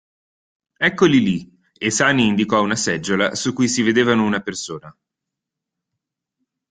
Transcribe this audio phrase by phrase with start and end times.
[0.79, 4.97] Eccoli lì, e Sani indicò una seggiola su cui si vedevano una persona.